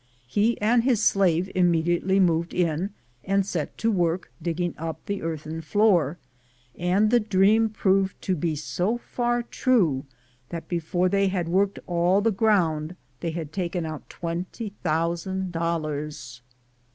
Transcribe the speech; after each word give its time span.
He 0.25 0.59
and 0.59 0.83
his 0.83 1.03
slave 1.03 1.51
immediately 1.53 2.19
moved 2.19 2.55
in, 2.55 2.89
and 3.23 3.45
set 3.45 3.77
to 3.77 3.91
work 3.91 4.31
digging 4.41 4.73
up 4.75 5.05
the 5.05 5.21
earthen 5.21 5.61
floor, 5.61 6.17
and 6.75 7.11
the 7.11 7.19
dream 7.19 7.69
proved 7.69 8.19
to 8.23 8.35
be 8.35 8.55
so 8.55 8.97
far 8.97 9.43
true 9.43 10.05
that 10.49 10.67
before 10.67 11.07
they 11.07 11.27
had 11.27 11.47
worked 11.47 11.77
all 11.85 12.19
the 12.19 12.31
ground 12.31 12.95
they 13.19 13.29
had 13.29 13.53
taken 13.53 13.85
out 13.85 14.09
twenty 14.09 14.73
thousand 14.81 15.51
dollars. 15.51 16.41